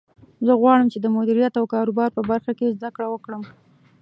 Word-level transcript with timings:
زه 0.45 0.53
غواړم 0.61 0.87
چې 0.93 0.97
د 1.01 1.05
مدیریت 1.15 1.53
او 1.59 1.65
کاروبار 1.73 2.09
په 2.13 2.21
برخه 2.31 2.51
کې 2.59 2.73
زده 2.77 2.89
کړه 2.95 3.07
وکړم 3.09 3.43